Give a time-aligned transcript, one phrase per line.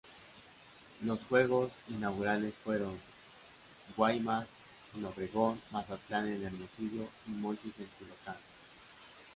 [1.03, 2.97] Los juegos inaugurales fueron:
[3.95, 4.47] Guaymas
[4.95, 8.37] en Obregón, Mazatlán en Hermosillo y Mochis en Culiacán.